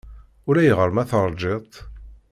Ulayɣer 0.49 0.89
ma 0.93 1.03
teṛjiḍ-t. 1.09 1.73